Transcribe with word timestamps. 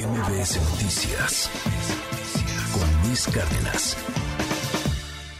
MBS 0.00 0.56
Noticias 0.70 1.50
con 2.72 3.06
Luis 3.06 3.26
Cárdenas. 3.26 3.98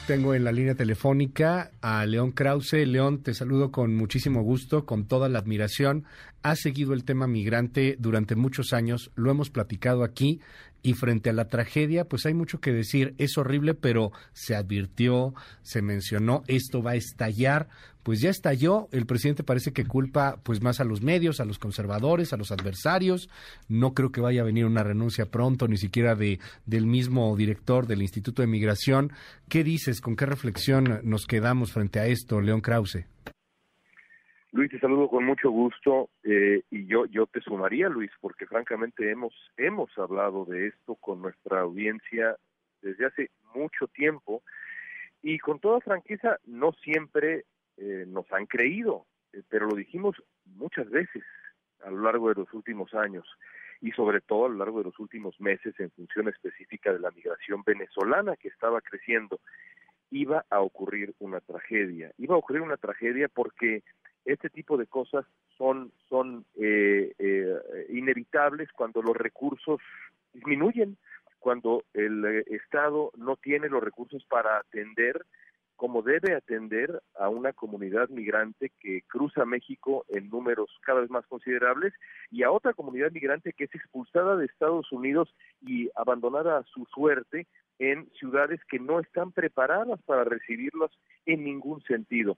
Tengo 0.07 0.35
en 0.35 0.45
la 0.45 0.53
línea 0.53 0.75
telefónica 0.75 1.71
a 1.81 2.05
León 2.05 2.33
Krause. 2.33 2.87
León, 2.87 3.23
te 3.23 3.33
saludo 3.33 3.73
con 3.73 3.97
muchísimo 3.97 4.43
gusto, 4.43 4.85
con 4.85 5.07
toda 5.07 5.31
la 5.31 5.39
admiración. 5.39 6.05
Has 6.43 6.61
seguido 6.61 6.93
el 6.93 7.05
tema 7.05 7.27
migrante 7.27 7.97
durante 7.99 8.37
muchos 8.37 8.75
años, 8.75 9.11
lo 9.15 9.31
hemos 9.31 9.49
platicado 9.49 10.05
aquí 10.05 10.41
y 10.83 10.95
frente 10.95 11.31
a 11.31 11.33
la 11.33 11.49
tragedia, 11.49 12.05
pues 12.05 12.27
hay 12.27 12.35
mucho 12.35 12.61
que 12.61 12.73
decir. 12.73 13.15
Es 13.19 13.37
horrible, 13.39 13.75
pero 13.75 14.13
se 14.33 14.55
advirtió, 14.55 15.35
se 15.63 15.83
mencionó, 15.83 16.43
esto 16.47 16.83
va 16.83 16.93
a 16.93 16.97
estallar. 16.97 17.69
Pues 18.03 18.21
ya 18.21 18.31
estalló. 18.31 18.89
El 18.93 19.05
presidente 19.05 19.45
parece 19.45 19.73
que 19.73 19.85
culpa 19.85 20.41
pues 20.43 20.63
más 20.63 20.81
a 20.81 20.85
los 20.85 21.03
medios, 21.03 21.39
a 21.39 21.45
los 21.45 21.59
conservadores, 21.59 22.33
a 22.33 22.39
los 22.39 22.51
adversarios. 22.51 23.29
No 23.69 23.93
creo 23.93 24.11
que 24.11 24.23
vaya 24.23 24.41
a 24.41 24.47
venir 24.47 24.65
una 24.65 24.83
renuncia 24.83 25.27
pronto, 25.27 25.69
ni 25.69 25.77
siquiera 25.77 26.15
de 26.15 26.41
del 26.65 26.87
mismo 26.87 27.37
director 27.37 27.87
del 27.87 28.01
Instituto 28.01 28.41
de 28.41 28.49
Migración. 28.49 29.13
¿Qué 29.49 29.65
dices? 29.65 30.01
¿Con 30.01 30.17
qué 30.17 30.25
reflexión 30.25 31.01
nos 31.03 31.27
quedamos 31.27 31.73
frente 31.73 32.01
a 32.01 32.07
esto, 32.07 32.41
León 32.41 32.63
Krause? 32.63 33.05
Luis, 34.53 34.69
te 34.69 34.81
saludo 34.81 35.09
con 35.09 35.25
mucho 35.25 35.49
gusto 35.51 36.11
eh, 36.25 36.63
y 36.71 36.87
yo 36.87 37.07
yo 37.07 37.27
te 37.27 37.41
sumaría, 37.41 37.89
Luis, 37.89 38.11
porque 38.21 38.47
francamente 38.47 39.09
hemos 39.09 39.33
hemos 39.57 39.97
hablado 39.97 40.45
de 40.45 40.67
esto 40.67 40.97
con 40.97 41.23
nuestra 41.23 41.61
audiencia 41.61 42.37
desde 42.83 43.07
hace 43.07 43.31
mucho 43.55 43.87
tiempo 43.87 44.43
y 45.23 45.39
con 45.39 45.61
toda 45.61 45.81
franqueza 45.81 46.39
no 46.47 46.73
siempre 46.83 47.45
eh, 47.77 48.05
nos 48.09 48.31
han 48.33 48.47
creído, 48.47 49.07
eh, 49.33 49.43
pero 49.49 49.67
lo 49.69 49.77
dijimos 49.77 50.17
muchas 50.45 50.91
veces 50.91 51.23
a 51.85 51.91
lo 51.91 52.03
largo 52.03 52.29
de 52.31 52.35
los 52.35 52.53
últimos 52.53 52.93
años 52.95 53.25
y 53.81 53.93
sobre 53.93 54.21
todo 54.21 54.47
a 54.47 54.49
lo 54.49 54.57
largo 54.57 54.79
de 54.79 54.85
los 54.85 54.99
últimos 54.99 55.41
meses 55.41 55.79
en 55.79 55.93
función 55.93 56.29
específica 56.29 56.93
de 56.93 56.99
la 56.99 57.13
migración 57.13 57.63
venezolana 57.65 58.35
que 58.35 58.49
estaba 58.49 58.81
creciendo 58.81 59.39
iba 60.11 60.45
a 60.51 60.61
ocurrir 60.61 61.15
una 61.21 61.41
tragedia. 61.41 62.11
Iba 62.19 62.35
a 62.35 62.39
ocurrir 62.39 62.63
una 62.63 62.77
tragedia 62.77 63.29
porque 63.29 63.85
este 64.25 64.51
tipo 64.51 64.77
de 64.77 64.87
cosas 64.87 65.25
son, 65.57 65.93
son 66.09 66.45
eh, 66.57 67.13
eh, 67.19 67.87
inevitables 67.91 68.71
cuando 68.73 69.03
los 69.03 69.17
recursos 69.17 69.81
disminuyen, 70.33 70.97
cuando 71.39 71.85
el 71.95 72.25
eh, 72.25 72.45
Estado 72.49 73.11
no 73.17 73.37
tiene 73.37 73.69
los 73.69 73.83
recursos 73.83 74.25
para 74.27 74.59
atender 74.59 75.25
como 75.81 76.03
debe 76.03 76.35
atender 76.35 77.01
a 77.19 77.31
una 77.31 77.55
comunidad 77.55 78.11
migrante 78.11 78.71
que 78.81 79.01
cruza 79.09 79.47
México 79.47 80.05
en 80.11 80.29
números 80.29 80.69
cada 80.83 81.01
vez 81.01 81.09
más 81.09 81.27
considerables 81.27 81.95
y 82.31 82.43
a 82.43 82.51
otra 82.51 82.75
comunidad 82.75 83.11
migrante 83.13 83.55
que 83.55 83.65
es 83.65 83.75
expulsada 83.75 84.37
de 84.37 84.45
Estados 84.45 84.93
Unidos 84.93 85.35
y 85.63 85.89
abandonada 85.97 86.59
a 86.59 86.65
su 86.65 86.85
suerte 86.85 87.47
en 87.79 88.11
ciudades 88.13 88.61
que 88.67 88.79
no 88.79 89.01
están 89.01 89.33
preparadas 89.33 90.03
para 90.03 90.25
recibirlos 90.25 90.91
en 91.25 91.45
ningún 91.45 91.83
sentido 91.85 92.37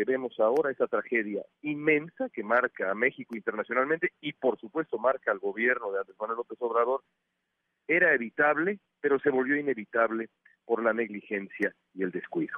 que 0.00 0.10
vemos 0.10 0.32
ahora, 0.40 0.70
esa 0.70 0.86
tragedia 0.86 1.44
inmensa 1.60 2.30
que 2.32 2.42
marca 2.42 2.90
a 2.90 2.94
México 2.94 3.36
internacionalmente 3.36 4.12
y 4.22 4.32
por 4.32 4.58
supuesto 4.58 4.96
marca 4.96 5.30
al 5.30 5.38
gobierno 5.38 5.92
de 5.92 5.98
Andrés 5.98 6.16
Manuel 6.18 6.38
López 6.38 6.56
Obrador, 6.62 7.02
era 7.86 8.14
evitable, 8.14 8.78
pero 9.02 9.18
se 9.18 9.28
volvió 9.28 9.58
inevitable 9.58 10.30
por 10.64 10.82
la 10.82 10.94
negligencia 10.94 11.74
y 11.92 12.02
el 12.02 12.12
descuido. 12.12 12.56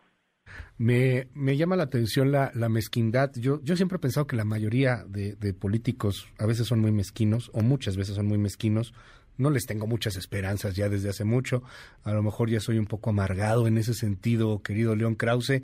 Me, 0.79 1.27
me 1.35 1.57
llama 1.57 1.75
la 1.75 1.85
atención 1.85 2.31
la, 2.31 2.53
la 2.55 2.69
mezquindad. 2.69 3.33
Yo, 3.35 3.61
yo 3.65 3.75
siempre 3.75 3.97
he 3.97 4.01
pensado 4.01 4.29
que 4.29 4.37
la 4.37 4.45
mayoría 4.45 5.05
de, 5.09 5.35
de 5.35 5.53
políticos 5.53 6.29
a 6.39 6.47
veces 6.47 6.69
son 6.69 6.79
muy 6.79 6.93
mezquinos, 6.93 7.51
o 7.55 7.63
muchas 7.63 7.97
veces 7.97 8.15
son 8.15 8.27
muy 8.27 8.39
mezquinos. 8.39 8.95
No 9.37 9.51
les 9.51 9.67
tengo 9.67 9.89
muchas 9.89 10.17
esperanzas 10.17 10.77
ya 10.77 10.89
desde 10.89 11.09
hace 11.09 11.25
mucho. 11.25 11.65
A 12.05 12.13
lo 12.13 12.23
mejor 12.23 12.51
ya 12.51 12.61
soy 12.61 12.79
un 12.79 12.87
poco 12.87 13.11
amargado 13.11 13.67
en 13.67 13.79
ese 13.79 13.95
sentido, 13.95 14.63
querido 14.63 14.95
León 14.95 15.17
Krause 15.17 15.63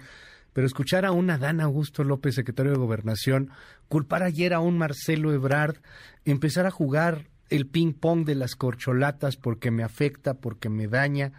pero 0.59 0.67
escuchar 0.67 1.05
a 1.05 1.13
un 1.13 1.31
Adán 1.31 1.61
Augusto 1.61 2.03
López, 2.03 2.35
secretario 2.35 2.73
de 2.73 2.79
Gobernación, 2.79 3.53
culpar 3.87 4.25
ayer 4.25 4.53
a 4.53 4.59
un 4.59 4.77
Marcelo 4.77 5.33
Ebrard, 5.33 5.77
empezar 6.25 6.67
a 6.67 6.73
jugar 6.73 7.29
el 7.49 7.69
ping-pong 7.69 8.25
de 8.25 8.35
las 8.35 8.57
corcholatas 8.57 9.37
porque 9.37 9.71
me 9.71 9.85
afecta, 9.85 10.35
porque 10.35 10.69
me 10.69 10.89
daña, 10.89 11.31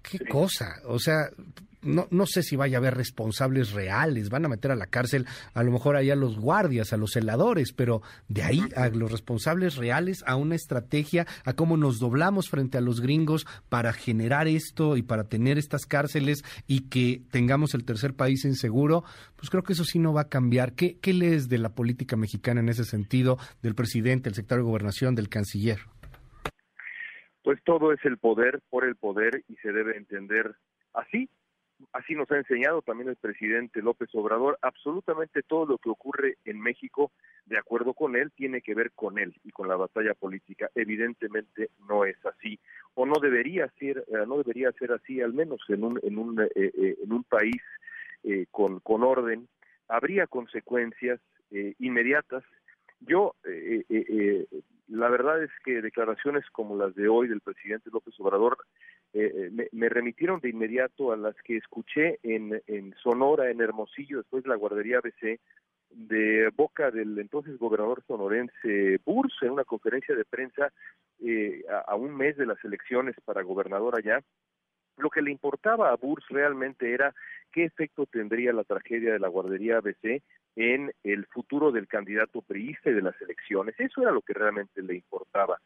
qué 0.00 0.20
cosa. 0.28 0.76
O 0.84 1.00
sea, 1.00 1.30
no, 1.86 2.06
no 2.10 2.26
sé 2.26 2.42
si 2.42 2.56
vaya 2.56 2.76
a 2.76 2.80
haber 2.80 2.94
responsables 2.94 3.72
reales, 3.72 4.28
van 4.28 4.44
a 4.44 4.48
meter 4.48 4.70
a 4.70 4.76
la 4.76 4.86
cárcel 4.86 5.26
a 5.54 5.62
lo 5.62 5.72
mejor 5.72 5.96
allá 5.96 6.12
a 6.12 6.16
los 6.16 6.38
guardias, 6.38 6.92
a 6.92 6.96
los 6.96 7.12
celadores, 7.12 7.72
pero 7.72 8.02
de 8.28 8.42
ahí 8.42 8.62
a 8.76 8.88
los 8.88 9.10
responsables 9.10 9.76
reales, 9.76 10.22
a 10.26 10.36
una 10.36 10.54
estrategia, 10.54 11.26
a 11.44 11.54
cómo 11.54 11.76
nos 11.76 11.98
doblamos 11.98 12.48
frente 12.48 12.78
a 12.78 12.80
los 12.80 13.00
gringos 13.00 13.46
para 13.68 13.92
generar 13.92 14.48
esto 14.48 14.96
y 14.96 15.02
para 15.02 15.24
tener 15.24 15.58
estas 15.58 15.86
cárceles 15.86 16.44
y 16.66 16.88
que 16.88 17.22
tengamos 17.30 17.74
el 17.74 17.84
tercer 17.84 18.14
país 18.14 18.44
inseguro, 18.44 19.04
pues 19.36 19.50
creo 19.50 19.62
que 19.62 19.72
eso 19.72 19.84
sí 19.84 19.98
no 19.98 20.12
va 20.12 20.22
a 20.22 20.28
cambiar. 20.28 20.74
¿Qué, 20.74 20.98
qué 20.98 21.12
lees 21.12 21.48
de 21.48 21.58
la 21.58 21.70
política 21.70 22.16
mexicana 22.16 22.60
en 22.60 22.68
ese 22.68 22.84
sentido, 22.84 23.38
del 23.62 23.74
presidente, 23.74 24.28
el 24.28 24.34
secretario 24.34 24.64
de 24.64 24.70
Gobernación, 24.70 25.14
del 25.14 25.28
canciller? 25.28 25.78
Pues 27.42 27.62
todo 27.64 27.92
es 27.92 28.04
el 28.04 28.18
poder 28.18 28.60
por 28.70 28.84
el 28.84 28.96
poder 28.96 29.44
y 29.48 29.54
se 29.56 29.72
debe 29.72 29.96
entender 29.96 30.56
así 30.92 31.28
así 31.92 32.14
nos 32.14 32.30
ha 32.30 32.36
enseñado 32.36 32.82
también 32.82 33.08
el 33.08 33.16
presidente 33.16 33.82
López 33.82 34.08
Obrador, 34.14 34.58
absolutamente 34.62 35.42
todo 35.42 35.66
lo 35.66 35.78
que 35.78 35.90
ocurre 35.90 36.38
en 36.44 36.60
México, 36.60 37.12
de 37.46 37.58
acuerdo 37.58 37.94
con 37.94 38.16
él, 38.16 38.32
tiene 38.32 38.60
que 38.60 38.74
ver 38.74 38.92
con 38.92 39.18
él 39.18 39.34
y 39.44 39.50
con 39.50 39.68
la 39.68 39.76
batalla 39.76 40.14
política. 40.14 40.70
Evidentemente 40.74 41.70
no 41.88 42.04
es 42.04 42.16
así, 42.26 42.58
o 42.94 43.06
no 43.06 43.18
debería 43.20 43.68
ser, 43.78 44.04
eh, 44.08 44.24
no 44.26 44.38
debería 44.38 44.72
ser 44.72 44.92
así, 44.92 45.20
al 45.20 45.32
menos 45.32 45.60
en 45.68 45.84
un, 45.84 46.00
en 46.02 46.18
un, 46.18 46.40
eh, 46.40 46.50
eh, 46.54 46.96
en 47.02 47.12
un 47.12 47.24
país 47.24 47.62
con, 48.50 48.80
con 48.80 49.04
orden. 49.04 49.46
Habría 49.86 50.26
consecuencias 50.26 51.20
inmediatas. 51.78 52.42
Yo, 53.00 53.34
la 54.88 55.08
verdad 55.08 55.42
es 55.42 55.50
que 55.64 55.82
declaraciones 55.82 56.44
como 56.50 56.76
las 56.76 56.94
de 56.94 57.08
hoy 57.08 57.28
del 57.28 57.40
presidente 57.40 57.90
López 57.92 58.14
Obrador 58.18 58.58
eh, 59.12 59.50
eh, 59.50 59.68
me, 59.72 59.88
remitieron 59.88 60.40
de 60.40 60.50
inmediato 60.50 61.12
a 61.12 61.16
las 61.16 61.34
que 61.42 61.56
escuché 61.56 62.18
en, 62.22 62.94
Sonora, 63.02 63.50
en 63.50 63.60
Hermosillo, 63.60 64.18
después 64.18 64.42
de 64.44 64.50
la 64.50 64.56
guardería 64.56 64.98
ABC, 64.98 65.40
de 65.90 66.50
boca 66.54 66.90
del 66.90 67.18
entonces 67.18 67.58
gobernador 67.58 68.02
sonorense 68.06 69.00
Burs 69.04 69.34
en 69.40 69.50
una 69.52 69.64
conferencia 69.64 70.14
de 70.14 70.24
prensa 70.24 70.70
eh, 71.24 71.64
a, 71.86 71.94
un 71.94 72.14
mes 72.14 72.36
de 72.36 72.44
las 72.44 72.62
elecciones 72.64 73.16
para 73.24 73.42
gobernador 73.42 73.98
allá. 73.98 74.22
Lo 74.98 75.10
que 75.10 75.22
le 75.22 75.30
importaba 75.30 75.90
a 75.90 75.96
Burs 75.96 76.26
realmente 76.28 76.92
era 76.92 77.14
qué 77.52 77.64
efecto 77.64 78.06
tendría 78.06 78.52
la 78.52 78.64
tragedia 78.64 79.12
de 79.12 79.18
la 79.18 79.28
guardería 79.28 79.78
ABC 79.78 80.22
en 80.56 80.92
el 81.04 81.26
futuro 81.26 81.70
del 81.70 81.86
candidato 81.86 82.40
priista 82.42 82.90
de 82.90 83.02
las 83.02 83.20
elecciones. 83.20 83.74
Eso 83.78 84.02
era 84.02 84.10
lo 84.10 84.22
que 84.22 84.32
realmente 84.32 84.82
le 84.82 84.94
importaba 84.94 85.60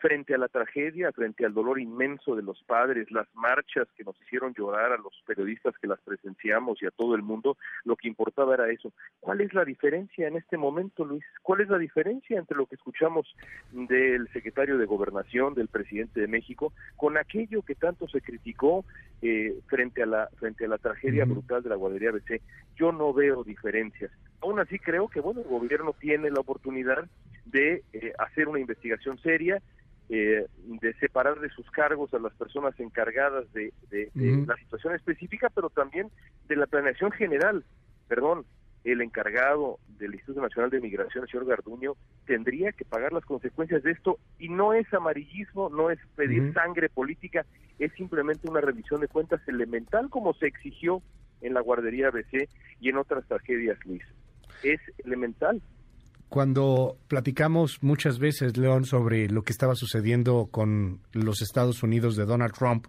frente 0.00 0.34
a 0.34 0.38
la 0.38 0.48
tragedia, 0.48 1.12
frente 1.12 1.44
al 1.44 1.54
dolor 1.54 1.80
inmenso 1.80 2.36
de 2.36 2.42
los 2.42 2.62
padres, 2.64 3.10
las 3.10 3.26
marchas 3.34 3.88
que 3.96 4.04
nos 4.04 4.20
hicieron 4.22 4.54
llorar 4.54 4.92
a 4.92 4.98
los 4.98 5.12
periodistas 5.26 5.74
que 5.78 5.86
las 5.86 6.00
presenciamos 6.00 6.82
y 6.82 6.86
a 6.86 6.90
todo 6.90 7.14
el 7.14 7.22
mundo, 7.22 7.56
lo 7.84 7.96
que 7.96 8.08
importaba 8.08 8.54
era 8.54 8.70
eso. 8.70 8.92
¿Cuál 9.20 9.40
es 9.40 9.54
la 9.54 9.64
diferencia 9.64 10.28
en 10.28 10.36
este 10.36 10.56
momento, 10.56 11.04
Luis? 11.04 11.24
¿Cuál 11.42 11.60
es 11.62 11.68
la 11.68 11.78
diferencia 11.78 12.38
entre 12.38 12.56
lo 12.56 12.66
que 12.66 12.74
escuchamos 12.74 13.26
del 13.72 14.28
secretario 14.32 14.78
de 14.78 14.86
Gobernación, 14.86 15.54
del 15.54 15.68
presidente 15.68 16.20
de 16.20 16.28
México, 16.28 16.72
con 16.96 17.16
aquello 17.16 17.62
que 17.62 17.74
tanto 17.74 18.08
se 18.08 18.20
criticó 18.20 18.84
eh, 19.22 19.58
frente 19.66 20.02
a 20.02 20.06
la 20.06 20.28
frente 20.38 20.64
a 20.64 20.68
la 20.68 20.78
tragedia 20.78 21.24
brutal 21.24 21.62
de 21.62 21.70
la 21.70 21.76
guardería 21.76 22.12
BC? 22.12 22.40
Yo 22.76 22.92
no 22.92 23.12
veo 23.12 23.44
diferencias. 23.44 24.10
Aún 24.40 24.60
así 24.60 24.78
creo 24.78 25.08
que 25.08 25.20
bueno, 25.20 25.40
el 25.40 25.48
gobierno 25.48 25.94
tiene 25.98 26.30
la 26.30 26.40
oportunidad 26.40 27.08
de 27.44 27.82
eh, 27.92 28.12
hacer 28.18 28.48
una 28.48 28.60
investigación 28.60 29.18
seria, 29.18 29.60
eh, 30.10 30.46
de 30.64 30.94
separar 30.94 31.38
de 31.40 31.50
sus 31.50 31.70
cargos 31.70 32.14
a 32.14 32.18
las 32.18 32.32
personas 32.34 32.78
encargadas 32.80 33.44
de, 33.52 33.72
la 34.46 34.56
situación 34.56 34.94
específica, 34.94 35.50
pero 35.54 35.70
también 35.70 36.10
de 36.48 36.56
la 36.56 36.66
planeación 36.66 37.10
general. 37.10 37.64
Perdón, 38.06 38.46
el 38.84 39.02
encargado 39.02 39.78
del 39.98 40.14
Instituto 40.14 40.40
Nacional 40.40 40.70
de 40.70 40.80
Migración, 40.80 41.24
el 41.24 41.30
señor 41.30 41.46
Garduño, 41.46 41.94
tendría 42.26 42.72
que 42.72 42.84
pagar 42.84 43.12
las 43.12 43.24
consecuencias 43.24 43.82
de 43.82 43.90
esto 43.90 44.18
y 44.38 44.48
no 44.48 44.72
es 44.72 44.92
amarillismo, 44.94 45.68
no 45.68 45.90
es 45.90 45.98
pedir 46.16 46.54
sangre 46.54 46.88
política, 46.88 47.44
es 47.78 47.92
simplemente 47.92 48.48
una 48.48 48.60
revisión 48.60 49.00
de 49.00 49.08
cuentas 49.08 49.40
elemental 49.46 50.08
como 50.08 50.32
se 50.34 50.46
exigió 50.46 51.02
en 51.40 51.54
la 51.54 51.60
guardería 51.60 52.08
ABC 52.08 52.48
y 52.80 52.88
en 52.88 52.96
otras 52.96 53.26
tragedias, 53.26 53.78
Luis. 53.84 54.02
Es 54.62 54.80
elemental. 55.04 55.62
Cuando 56.28 56.98
platicamos 57.08 57.82
muchas 57.82 58.18
veces, 58.18 58.56
León, 58.56 58.84
sobre 58.84 59.28
lo 59.28 59.42
que 59.42 59.52
estaba 59.52 59.74
sucediendo 59.74 60.48
con 60.50 61.00
los 61.12 61.40
Estados 61.40 61.82
Unidos 61.82 62.16
de 62.16 62.26
Donald 62.26 62.52
Trump, 62.52 62.86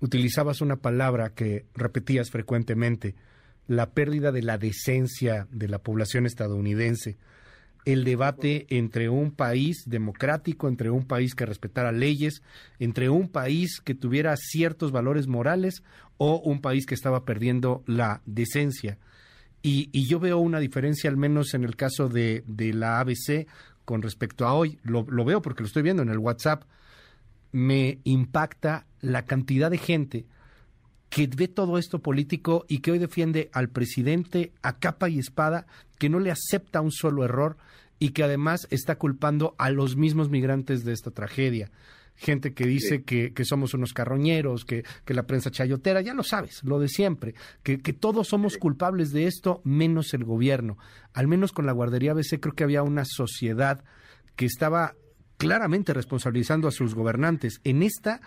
utilizabas 0.00 0.60
una 0.60 0.76
palabra 0.76 1.30
que 1.30 1.66
repetías 1.74 2.30
frecuentemente, 2.30 3.14
la 3.68 3.90
pérdida 3.90 4.32
de 4.32 4.42
la 4.42 4.58
decencia 4.58 5.46
de 5.50 5.68
la 5.68 5.78
población 5.78 6.26
estadounidense. 6.26 7.16
el 7.84 8.04
debate 8.04 8.66
entre 8.68 9.08
un 9.08 9.30
país 9.30 9.84
democrático, 9.86 10.68
entre 10.68 10.90
un 10.90 11.06
país 11.06 11.34
que 11.34 11.46
respetara 11.46 11.90
leyes, 11.90 12.42
entre 12.78 13.08
un 13.08 13.28
país 13.28 13.80
que 13.80 13.94
tuviera 13.94 14.36
ciertos 14.36 14.92
valores 14.92 15.26
morales 15.26 15.82
o 16.18 16.38
un 16.38 16.60
país 16.60 16.84
que 16.84 16.94
estaba 16.94 17.24
perdiendo 17.24 17.82
la 17.86 18.20
decencia. 18.26 18.98
Y, 19.62 20.06
yo 20.08 20.20
veo 20.20 20.38
una 20.38 20.60
diferencia, 20.60 21.10
al 21.10 21.16
menos 21.16 21.54
en 21.54 21.64
el 21.64 21.76
caso 21.76 22.08
de, 22.08 22.44
la 22.74 23.00
ABC, 23.00 23.46
con 23.84 24.02
respecto 24.02 24.46
a 24.46 24.54
hoy. 24.54 24.78
Lo, 24.82 25.04
lo 25.08 25.24
veo 25.24 25.42
porque 25.42 25.62
lo 25.62 25.66
estoy 25.66 25.82
viendo 25.82 26.02
en 26.02 26.08
el 26.08 26.18
WhatsApp. 26.18 26.64
Me 27.52 27.98
impacta 28.04 28.86
la 29.00 29.24
cantidad 29.24 29.70
de 29.70 29.78
gente 29.78 30.26
que 31.10 31.26
ve 31.26 31.48
todo 31.48 31.78
esto 31.78 32.00
político 32.00 32.66
y 32.68 32.78
que 32.80 32.92
hoy 32.92 32.98
defiende 32.98 33.50
al 33.52 33.70
presidente 33.70 34.52
a 34.62 34.78
capa 34.78 35.08
y 35.08 35.18
espada, 35.18 35.66
que 35.98 36.10
no 36.10 36.20
le 36.20 36.30
acepta 36.30 36.80
un 36.80 36.92
solo 36.92 37.24
error 37.24 37.56
y 37.98 38.10
que 38.10 38.22
además 38.22 38.66
está 38.70 38.96
culpando 38.96 39.54
a 39.58 39.70
los 39.70 39.96
mismos 39.96 40.28
migrantes 40.28 40.84
de 40.84 40.92
esta 40.92 41.10
tragedia. 41.10 41.70
Gente 42.18 42.52
que 42.52 42.66
dice 42.66 43.02
que, 43.02 43.32
somos 43.44 43.74
unos 43.74 43.92
carroñeros, 43.92 44.64
que, 44.64 44.84
que, 45.04 45.14
la 45.14 45.26
prensa 45.26 45.50
chayotera, 45.50 46.00
ya 46.00 46.14
lo 46.14 46.24
sabes, 46.24 46.62
lo 46.64 46.78
de 46.80 46.88
siempre, 46.88 47.34
que, 47.62 47.78
que 47.78 47.92
todos 47.92 48.28
somos 48.28 48.58
culpables 48.58 49.12
de 49.12 49.26
esto, 49.26 49.62
menos 49.64 50.12
el 50.14 50.24
gobierno. 50.24 50.78
Al 51.12 51.28
menos 51.28 51.52
con 51.52 51.64
la 51.64 51.72
guardería 51.72 52.12
ABC 52.12 52.40
creo 52.40 52.54
que 52.54 52.64
había 52.64 52.82
una 52.82 53.04
sociedad 53.04 53.84
que 54.34 54.46
estaba 54.46 54.94
claramente 55.36 55.94
responsabilizando 55.94 56.68
a 56.68 56.72
sus 56.72 56.94
gobernantes. 56.94 57.60
En 57.64 57.82
esta 57.82 58.20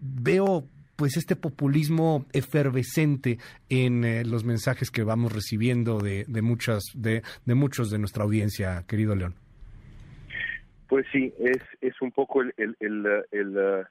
veo 0.00 0.68
pues 1.00 1.16
este 1.16 1.34
populismo 1.34 2.26
efervescente 2.34 3.38
en 3.70 4.04
eh, 4.04 4.22
los 4.22 4.44
mensajes 4.44 4.90
que 4.90 5.02
vamos 5.02 5.32
recibiendo 5.32 5.98
de, 5.98 6.26
de 6.28 6.42
muchas 6.42 6.82
de, 6.94 7.22
de, 7.46 7.54
muchos 7.54 7.90
de 7.90 7.98
nuestra 7.98 8.22
audiencia, 8.22 8.84
querido 8.86 9.16
León. 9.16 9.34
Pues 10.90 11.06
sí, 11.12 11.32
es, 11.38 11.62
es 11.80 12.02
un 12.02 12.10
poco 12.10 12.42
el, 12.42 12.52
el, 12.56 12.76
el 13.30 13.86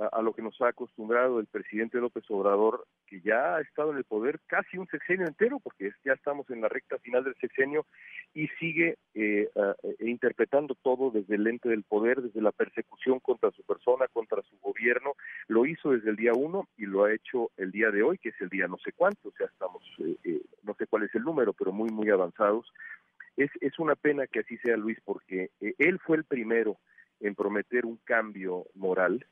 a, 0.00 0.22
lo 0.22 0.32
que 0.32 0.40
nos 0.40 0.58
ha 0.62 0.68
acostumbrado 0.68 1.38
el 1.38 1.46
presidente 1.46 1.98
López 1.98 2.24
Obrador, 2.30 2.86
que 3.06 3.20
ya 3.20 3.56
ha 3.56 3.60
estado 3.60 3.92
en 3.92 3.98
el 3.98 4.04
poder 4.04 4.40
casi 4.46 4.78
un 4.78 4.86
sexenio 4.86 5.26
entero, 5.26 5.60
porque 5.60 5.92
ya 6.06 6.14
estamos 6.14 6.48
en 6.48 6.62
la 6.62 6.68
recta 6.68 6.98
final 7.00 7.24
del 7.24 7.34
sexenio, 7.34 7.84
y 8.32 8.48
sigue 8.58 8.96
eh, 9.12 9.50
eh, 9.54 9.96
interpretando 10.00 10.74
todo 10.74 11.10
desde 11.10 11.34
el 11.34 11.44
lente 11.44 11.68
del 11.68 11.82
poder, 11.82 12.22
desde 12.22 12.40
la 12.40 12.52
persecución 12.52 13.20
contra 13.20 13.50
su 13.50 13.62
persona, 13.64 14.06
contra 14.08 14.40
su 14.42 14.58
gobierno. 14.60 15.12
Lo 15.48 15.66
hizo 15.66 15.90
desde 15.90 16.08
el 16.08 16.16
día 16.16 16.32
uno 16.34 16.66
y 16.78 16.86
lo 16.86 17.04
ha 17.04 17.12
hecho 17.12 17.50
el 17.58 17.72
día 17.72 17.90
de 17.90 18.02
hoy, 18.02 18.16
que 18.16 18.30
es 18.30 18.40
el 18.40 18.48
día 18.48 18.68
no 18.68 18.78
sé 18.78 18.92
cuánto, 18.92 19.28
o 19.28 19.32
sea, 19.32 19.48
estamos, 19.48 19.82
eh, 20.24 20.40
no 20.62 20.74
sé 20.78 20.86
cuál 20.86 21.02
es 21.02 21.14
el 21.14 21.24
número, 21.24 21.52
pero 21.52 21.72
muy, 21.72 21.90
muy 21.90 22.08
avanzados. 22.08 22.72
Es, 23.36 23.50
es 23.60 23.78
una 23.78 23.94
pena 23.94 24.26
que 24.26 24.40
así 24.40 24.56
sea, 24.58 24.76
Luis, 24.76 24.98
porque 25.04 25.50
él 25.60 25.98
fue 25.98 26.18
el 26.18 26.24
primero 26.24 26.78
en 27.20 27.34
prometer 27.34 27.86
un 27.86 27.98
cambio 28.04 28.66
moral, 28.74 29.24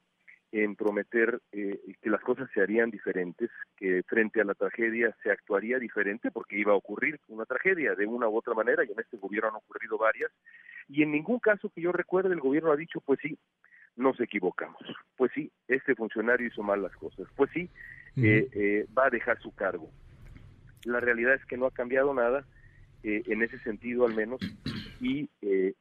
en 0.52 0.74
prometer 0.74 1.40
eh, 1.52 1.78
que 2.00 2.10
las 2.10 2.20
cosas 2.22 2.48
se 2.52 2.60
harían 2.60 2.90
diferentes, 2.90 3.50
que 3.76 4.02
frente 4.04 4.40
a 4.40 4.44
la 4.44 4.54
tragedia 4.54 5.14
se 5.22 5.30
actuaría 5.30 5.78
diferente 5.78 6.30
porque 6.30 6.58
iba 6.58 6.72
a 6.72 6.76
ocurrir 6.76 7.20
una 7.28 7.44
tragedia 7.44 7.94
de 7.94 8.06
una 8.06 8.28
u 8.28 8.36
otra 8.36 8.54
manera 8.54 8.84
y 8.84 8.90
en 8.90 8.98
este 8.98 9.16
gobierno 9.16 9.50
han 9.50 9.56
ocurrido 9.56 9.96
varias. 9.96 10.30
Y 10.88 11.02
en 11.02 11.12
ningún 11.12 11.38
caso 11.38 11.70
que 11.70 11.80
yo 11.80 11.92
recuerde 11.92 12.34
el 12.34 12.40
gobierno 12.40 12.72
ha 12.72 12.76
dicho 12.76 13.00
pues 13.00 13.20
sí, 13.22 13.38
nos 13.96 14.18
equivocamos, 14.20 14.80
pues 15.16 15.30
sí, 15.34 15.52
este 15.68 15.94
funcionario 15.94 16.46
hizo 16.46 16.62
mal 16.62 16.82
las 16.82 16.96
cosas, 16.96 17.26
pues 17.36 17.50
sí, 17.52 17.68
eh, 18.16 18.48
eh, 18.52 18.86
va 18.96 19.06
a 19.06 19.10
dejar 19.10 19.38
su 19.40 19.54
cargo. 19.54 19.90
La 20.84 21.00
realidad 21.00 21.34
es 21.34 21.44
que 21.44 21.58
no 21.58 21.66
ha 21.66 21.70
cambiado 21.70 22.14
nada, 22.14 22.44
en 23.02 23.42
ese 23.42 23.58
sentido 23.60 24.06
al 24.06 24.14
menos, 24.14 24.40
y, 25.00 25.28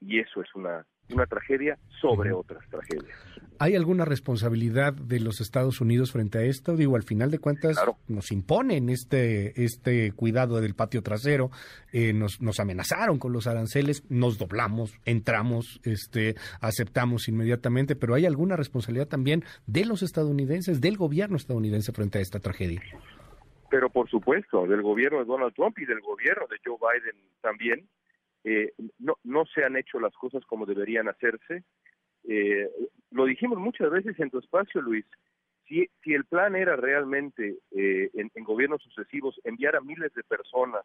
y 0.02 0.20
eso 0.20 0.42
es 0.42 0.54
una, 0.56 0.86
una 1.14 1.26
tragedia 1.26 1.78
sobre 2.02 2.32
otras 2.32 2.68
tragedias. 2.70 3.18
¿Hay 3.62 3.76
alguna 3.76 4.06
responsabilidad 4.06 4.94
de 4.94 5.20
los 5.20 5.42
Estados 5.42 5.82
Unidos 5.82 6.14
frente 6.14 6.38
a 6.38 6.44
esto? 6.44 6.78
Digo, 6.78 6.96
al 6.96 7.04
final 7.04 7.30
de 7.30 7.40
cuentas 7.40 7.78
nos 8.08 8.32
imponen 8.32 8.90
este, 8.90 9.66
este 9.66 10.14
cuidado 10.14 10.62
del 10.62 10.76
patio 10.76 11.04
trasero, 11.04 11.52
eh, 11.92 12.14
nos, 12.14 12.40
nos 12.42 12.62
amenazaron 12.62 13.20
con 13.20 13.34
los 13.34 13.48
aranceles, 13.48 14.04
nos 14.10 14.38
doblamos, 14.38 14.94
entramos, 15.04 15.82
este, 15.84 16.36
aceptamos 16.62 17.28
inmediatamente, 17.28 17.98
pero 17.98 18.16
¿hay 18.16 18.26
alguna 18.26 18.56
responsabilidad 18.56 19.10
también 19.10 19.44
de 19.68 19.84
los 19.84 20.04
estadounidenses, 20.04 20.80
del 20.80 20.96
gobierno 20.96 21.36
estadounidense 21.36 21.92
frente 21.92 22.20
a 22.20 22.22
esta 22.22 22.40
tragedia? 22.40 22.82
Pero 23.70 23.90
por 23.90 24.10
supuesto, 24.10 24.66
del 24.66 24.82
gobierno 24.82 25.20
de 25.20 25.26
Donald 25.26 25.54
Trump 25.54 25.78
y 25.80 25.86
del 25.86 26.02
gobierno 26.02 26.48
de 26.48 26.58
Joe 26.64 26.78
Biden 26.78 27.22
también, 27.42 27.88
eh, 28.44 28.74
no, 28.98 29.16
no 29.24 29.46
se 29.46 29.64
han 29.64 29.76
hecho 29.76 30.00
las 30.00 30.14
cosas 30.16 30.44
como 30.46 30.66
deberían 30.66 31.08
hacerse. 31.08 31.64
Eh, 32.28 32.70
lo 33.12 33.26
dijimos 33.26 33.60
muchas 33.60 33.90
veces 33.92 34.20
en 34.20 34.30
tu 34.30 34.40
espacio, 34.40 34.82
Luis, 34.82 35.06
si, 35.68 35.88
si 36.04 36.14
el 36.14 36.26
plan 36.26 36.56
era 36.56 36.76
realmente 36.76 37.58
eh, 37.72 38.10
en, 38.14 38.44
gobiernos 38.44 38.82
sucesivos 38.82 39.40
enviar 39.44 39.76
a 39.76 39.82
miles 39.82 40.14
de 40.14 40.24
personas 40.24 40.84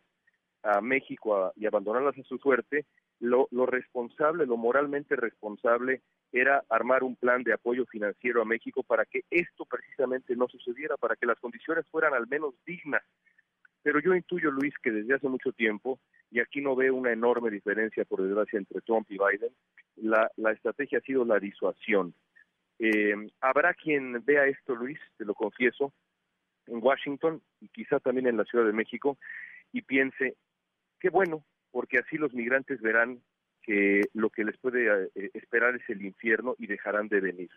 a 0.62 0.80
México 0.80 1.52
y 1.56 1.66
abandonarlas 1.66 2.18
a 2.18 2.22
su 2.22 2.38
suerte, 2.38 2.84
lo, 3.20 3.48
responsable, 3.66 4.46
lo 4.46 4.56
moralmente 4.56 5.16
responsable 5.16 6.02
era 6.32 6.64
armar 6.68 7.04
un 7.04 7.16
plan 7.16 7.42
de 7.42 7.52
apoyo 7.52 7.86
financiero 7.86 8.42
a 8.42 8.44
México 8.44 8.82
para 8.82 9.04
que 9.04 9.22
esto 9.30 9.64
precisamente 9.64 10.34
no 10.36 10.48
sucediera, 10.48 10.96
para 10.96 11.16
que 11.16 11.26
las 11.26 11.38
condiciones 11.38 11.86
fueran 11.90 12.14
al 12.14 12.26
menos 12.26 12.54
dignas. 12.66 13.02
Pero 13.82 14.00
yo 14.00 14.14
intuyo, 14.14 14.50
Luis, 14.50 14.74
que 14.82 14.90
desde 14.90 15.14
hace 15.14 15.28
mucho 15.28 15.52
tiempo, 15.52 16.00
y 16.30 16.40
aquí 16.40 16.60
no 16.60 16.74
veo 16.74 16.94
una 16.94 17.12
enorme 17.12 17.50
diferencia, 17.50 18.04
por 18.04 18.22
desgracia, 18.22 18.58
entre 18.58 18.80
Trump 18.80 19.06
y 19.10 19.18
Biden, 19.18 19.54
la, 19.96 20.30
la 20.36 20.52
estrategia 20.52 20.98
ha 20.98 21.02
sido 21.02 21.24
la 21.24 21.38
disuasión. 21.38 22.14
Eh, 22.78 23.14
habrá 23.40 23.74
quien 23.74 24.24
vea 24.24 24.46
esto, 24.46 24.74
Luis, 24.74 24.98
te 25.16 25.24
lo 25.24 25.34
confieso, 25.34 25.92
en 26.66 26.78
Washington 26.82 27.42
y 27.60 27.68
quizá 27.68 28.00
también 28.00 28.26
en 28.26 28.36
la 28.36 28.44
Ciudad 28.44 28.64
de 28.64 28.72
México, 28.72 29.18
y 29.72 29.82
piense, 29.82 30.36
qué 30.98 31.10
bueno, 31.10 31.44
porque 31.74 31.98
así 31.98 32.16
los 32.16 32.32
migrantes 32.32 32.80
verán 32.80 33.18
que 33.60 34.02
lo 34.14 34.30
que 34.30 34.44
les 34.44 34.56
puede 34.58 34.86
eh, 35.16 35.30
esperar 35.34 35.74
es 35.74 35.82
el 35.90 36.06
infierno 36.06 36.54
y 36.56 36.68
dejarán 36.68 37.08
de 37.08 37.20
venir. 37.20 37.50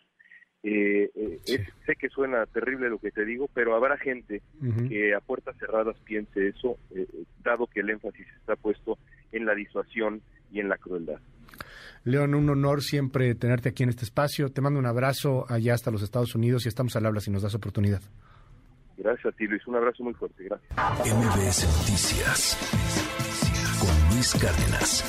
Eh, 0.64 1.40
sé 1.86 1.96
que 1.96 2.10
suena 2.10 2.48
terrible 2.48 2.90
lo 2.90 2.98
que 2.98 3.12
te 3.12 3.24
digo, 3.26 3.48
pero 3.54 3.76
habrá 3.76 3.96
gente 3.96 4.42
que 4.90 5.14
a 5.14 5.20
puertas 5.20 5.56
cerradas 5.60 5.96
piense 6.04 6.48
eso, 6.48 6.80
dado 7.44 7.68
que 7.68 7.82
el 7.82 7.92
énfasis 7.92 8.26
está 8.40 8.56
puesto 8.56 8.98
en 9.32 9.46
la 9.46 9.54
disuasión 9.54 10.24
y 10.52 10.62
en 10.62 10.70
la 10.70 10.78
crueldad. 10.78 11.20
León, 12.04 12.34
un 12.34 12.50
honor 12.50 12.82
siempre 12.82 13.36
tenerte 13.36 13.70
aquí 13.70 13.84
en 13.84 13.90
este 13.90 14.06
espacio. 14.06 14.50
Te 14.50 14.62
mando 14.62 14.80
un 14.80 14.88
abrazo 14.88 15.46
allá 15.48 15.76
hasta 15.76 15.92
los 15.92 16.02
Estados 16.02 16.34
Unidos 16.34 16.66
y 16.66 16.70
estamos 16.70 16.96
al 16.96 17.06
habla 17.06 17.20
si 17.20 17.30
nos 17.30 17.44
das 17.44 17.54
oportunidad. 17.54 18.02
Gracias 18.98 19.32
a 19.32 19.38
ti, 19.38 19.46
Luis. 19.46 19.66
Un 19.68 19.76
abrazo 19.76 20.04
muy 20.04 20.16
fuerte. 20.16 20.44
Gracias. 20.44 20.74
MBS 21.06 21.66
Noticias 21.80 23.27
Luis 24.18 24.34
Cárdenas. 24.34 25.04